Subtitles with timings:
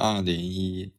[0.00, 0.92] 二零一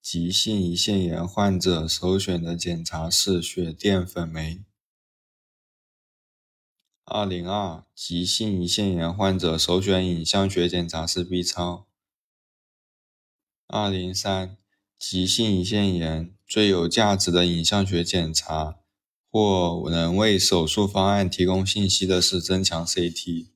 [0.00, 4.64] 急性胰腺炎患者首选的检查是血淀粉酶。
[7.04, 11.86] 二零二急性胰腺炎患者首选影像学检查是 B 超。
[13.66, 14.56] 二零三
[14.98, 18.78] 急性胰腺炎最有价值的影像学检查
[19.30, 23.50] 或能为手术方案提供信息的是增强 CT。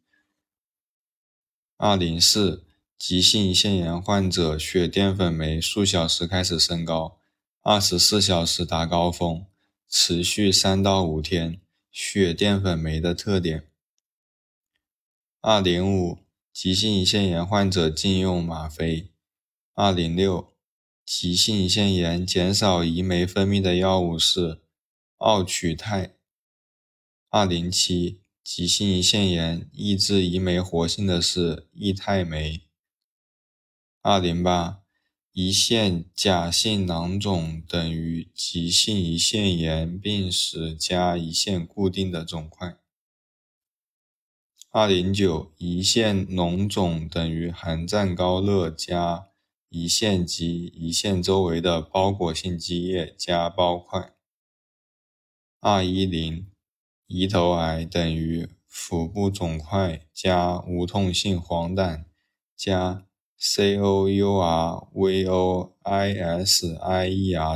[1.79, 2.67] 二零四
[3.01, 7.19] 急性胰腺炎患者血淀粉酶数小时开始升高，
[7.62, 9.47] 二十四小时达高峰，
[9.88, 11.59] 持续三到五天。
[11.91, 13.65] 血淀粉酶的特点。
[15.41, 16.19] 二零五
[16.52, 19.09] 急性胰腺炎患者禁用吗啡。
[19.73, 20.52] 二零六
[21.07, 24.60] 急性胰腺炎减少胰酶分泌的药物是
[25.16, 26.16] 奥曲泰。
[27.30, 32.60] 二零七急性胰腺炎抑制胰酶活性的是益泰酶。
[34.02, 34.80] 二零八，
[35.34, 42.79] 胰腺假性囊肿等于急性胰腺炎病史加胰腺固定的肿块。
[44.70, 49.29] 二零九，胰腺脓肿等于含战高热加
[49.68, 54.14] 胰腺及胰腺周围的包裹性积液加包块。
[55.60, 56.51] 二一零，
[57.07, 62.04] 胰头癌等于腹部肿块加无痛性黄疸
[62.57, 63.04] 加。
[63.41, 64.78] COURVOISIER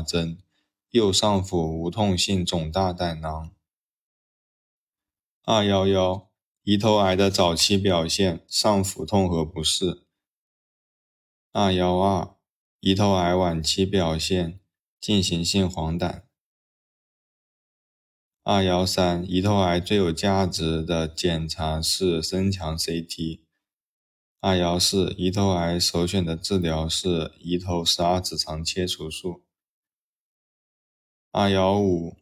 [0.02, 0.38] 针，
[0.88, 3.50] 右上腹无痛性肿大胆囊。
[5.42, 6.30] 二幺幺，
[6.64, 10.06] 胰头癌的早期表现：上腹痛和不适。
[11.52, 12.34] 二幺二，
[12.80, 14.60] 胰头癌晚期表现：
[14.98, 16.22] 进行性黄疸。
[18.42, 23.43] 二幺三，胰头癌最有价值的检查是增强 CT。
[24.46, 29.42] 二幺四，胰头癌首选的治疗是胰头十二指肠切除术。
[31.30, 32.18] 二幺五，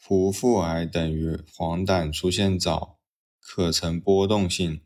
[0.00, 2.98] 壶腹癌等于黄疸出现早，
[3.38, 4.80] 可呈波动性，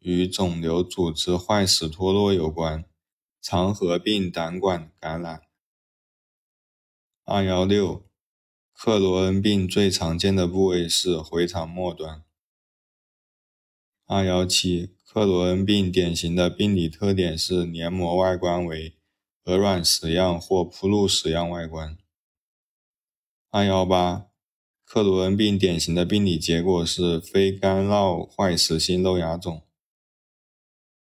[0.00, 2.84] 与肿瘤组织坏死脱落有关，
[3.40, 5.40] 常合并胆管感染。
[7.24, 8.04] 二幺六，
[8.74, 12.22] 克罗恩病最常见的部位是回肠末端。
[14.04, 14.94] 二幺七。
[15.12, 18.94] 克罗恩病典型的病理特点是黏膜外观为
[19.42, 21.98] 鹅卵石样或铺路石样外观。
[23.50, 24.26] 二幺八，
[24.84, 29.62] 克罗恩病典型的病理结果是非干酪坏死性肉芽肿。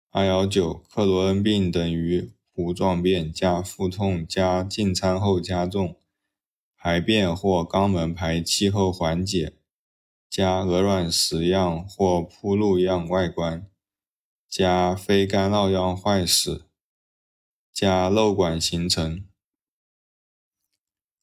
[0.09, 5.95] 二幺九，克罗恩病等于糊状便加腹痛加进餐后加重，
[6.75, 9.53] 排便或肛门排气后缓解，
[10.27, 13.69] 加鹅卵石样或铺路样外观。
[14.55, 16.67] 加非干酪样坏死，
[17.73, 19.27] 加瘘管形成。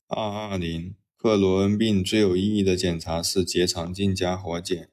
[0.09, 4.91] 二二零，克罗恩病最有意义的检查是结肠镜加活检。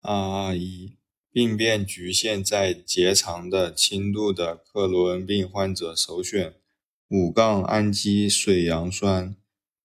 [0.00, 0.96] 二二一，
[1.32, 6.54] 病变局限在结肠的轻度的克罗恩病患者首选
[7.08, 9.34] 五杠氨基水杨酸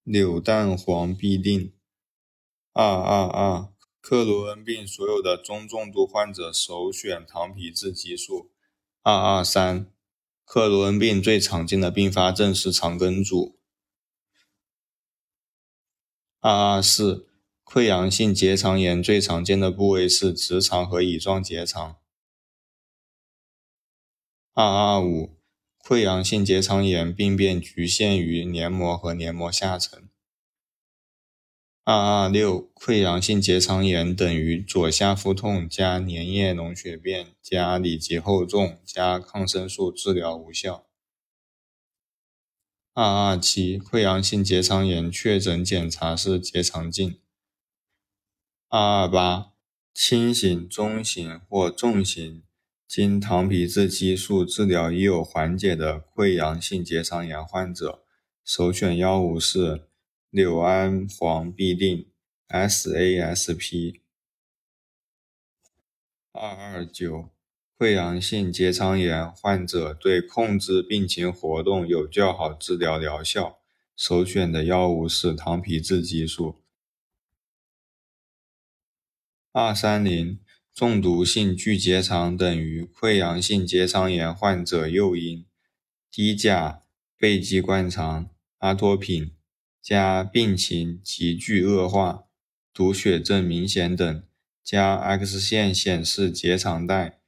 [0.04, 1.72] 柳蛋黄嘧啶。
[2.72, 3.72] 二二二。
[4.00, 8.50] 克罗恩病所有的中重度患者首选糖皮质激素。
[9.02, 9.92] 二二三，
[10.44, 13.58] 克罗恩病最常见的并发症是肠梗阻。
[16.40, 17.28] 二二四，
[17.64, 21.96] 溃疡性结肠炎最常见的部位是直肠和乙状结肠。
[24.54, 25.38] 二二五，
[25.84, 30.09] 溃疡性结肠炎病变局限于黏膜和黏膜下层。
[31.92, 40.86] 二二六，溃疡性结肠炎等于左下腹痛加粘液脓血便加里脊厚重加抗生素治疗无效。
[42.94, 47.18] 二二七，溃疡性结肠炎确诊检查是结肠镜。
[48.68, 49.50] 二二八，
[49.92, 52.44] 轻型、中型或重型
[52.86, 58.04] 经糖皮质激素治疗已有缓解的溃疡性结肠炎患者，
[58.44, 59.89] 首选药物是。
[60.30, 62.06] 柳氨黄嘧啶
[62.48, 64.00] （SASP）。
[66.30, 67.30] 二二九，
[67.76, 73.58] 溃疡性结肠炎患者对控制病情活动有较好治疗疗效，
[73.96, 76.60] 首选的药物是糖皮质激素。
[79.50, 80.38] 二三零，
[80.72, 85.44] 中毒性巨结肠等于溃疡性结肠炎患者诱因
[86.08, 86.84] 低钾
[87.18, 89.32] 贝基灌肠阿托品。
[89.82, 92.24] 加病情急剧恶化，
[92.72, 94.22] 毒血症明显等，
[94.62, 97.20] 加 X 线显示结肠带，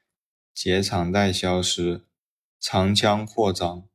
[0.54, 2.02] 结肠带消失，
[2.60, 3.88] 肠腔扩张。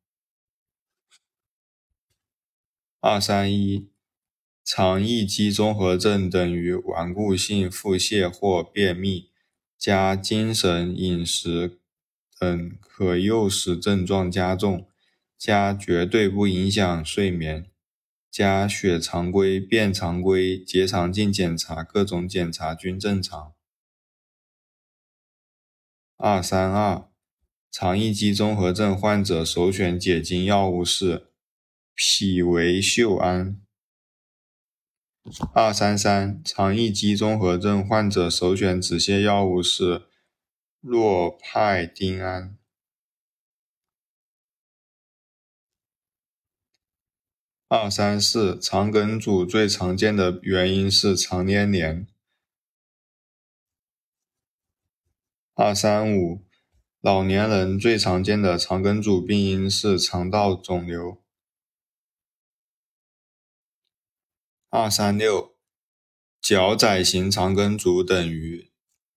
[3.00, 3.90] 二三一，
[4.66, 9.30] 肠易激综合症等于顽固性腹泻或便秘，
[9.78, 11.80] 加精神、饮食
[12.40, 14.90] 等可诱使症状加重，
[15.38, 17.70] 加绝对不影响睡眠。
[18.38, 23.56] 加血常规、便常规、结肠镜检查各种检查均正常。
[26.18, 27.10] 二三二，
[27.72, 31.32] 肠易激综合症患者首选解痉药物是
[31.96, 33.60] 匹维溴胺。
[35.56, 40.04] 二三三，肠易激综合症患者首选止泻药物是
[40.82, 42.57] 洛派丁胺。
[47.70, 52.08] 二三四，肠梗阻最常见的原因是肠粘连。
[55.54, 56.46] 二三五，
[57.02, 61.22] 老年人最常见的肠梗阻病因是肠道肿瘤。
[64.70, 65.54] 二三六，
[66.40, 68.72] 脚窄型肠梗阻等于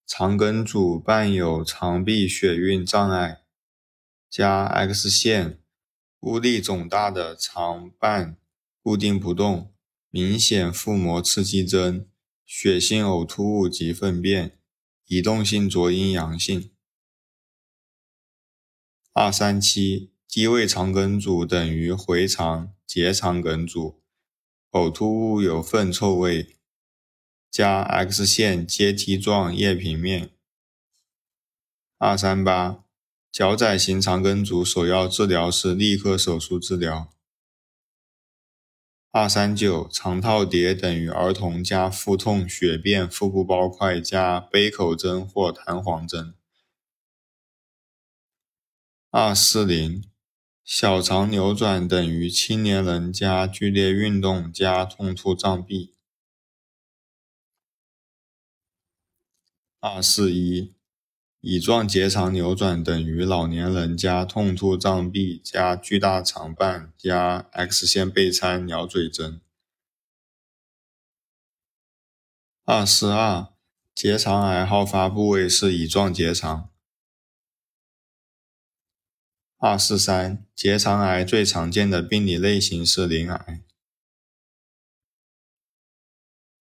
[0.04, 3.42] 肠梗阻伴有肠壁血运障碍，
[4.28, 5.59] 加 X 线，
[6.20, 8.36] 污粒肿大的肠瓣。
[8.82, 9.74] 固定不动，
[10.08, 12.08] 明显腹膜刺激征，
[12.46, 14.58] 血性呕吐物及粪便，
[15.04, 16.70] 移动性浊阴阳性。
[19.12, 24.00] 二三七，低位肠梗阻等于回肠结肠梗阻，
[24.70, 26.56] 呕吐物有粪臭味，
[27.50, 30.30] 加 X 线阶梯状叶平面。
[31.98, 32.82] 二三八，
[33.32, 37.12] 脚窄型肠梗阻首要治疗是立刻手术治疗。
[39.12, 46.34] 二三九，肠套叠等于儿童加腹痛、血便、腹部包块加杯口针或弹簧针。
[49.10, 50.04] 二四零，
[50.64, 55.94] 小肠扭转等于青年人加剧烈运动加痛突胀闭。
[59.80, 60.79] 二四一。
[61.40, 69.40] 乙状结肠扭转等于老年人加痛突胀闭加巨大肠瓣加 X 线钡餐鸟嘴针。
[72.64, 73.54] 二四二，
[73.94, 76.70] 结肠癌好发部位是乙状结肠。
[79.56, 83.64] 二四三，结肠癌最常见的病理类型是鳞癌。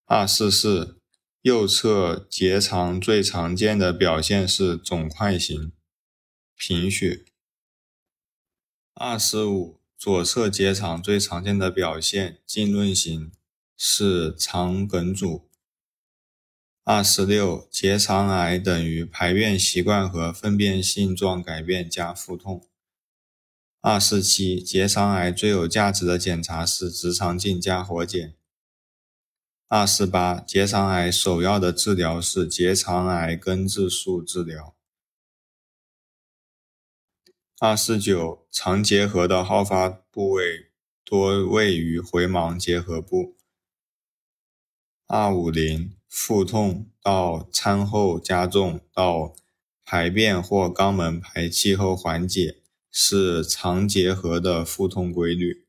[0.06, 0.99] 二四四。
[1.42, 5.72] 右侧结肠最常见的表现是肿块型
[6.58, 7.24] 贫血。
[8.94, 13.32] 二十五，左侧结肠最常见的表现浸润型
[13.78, 15.50] 是肠梗阻。
[16.84, 22.68] 二十六，结肠癌等于排便习惯和粪便性状改变加腹痛。
[23.80, 28.36] 二十七，结肠癌最有价值的检查是直肠镜加活检。
[29.72, 34.76] 二四八，结肠癌首要的治疗是结肠癌根治术治疗。
[37.60, 40.72] 二四九，肠结核的好发部位
[41.06, 43.38] 多位于回盲结核部。
[45.06, 49.36] 二五零，腹痛到餐后加重到
[49.86, 55.69] 排便或肛门排气后缓解，是肠结核的腹痛规律。